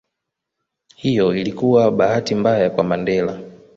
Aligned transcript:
Hiyo 0.95 1.35
ilikuwa 1.35 1.91
bahati 1.91 2.35
mbaya 2.35 2.69
kwa 2.69 2.83
Mandela 2.83 3.39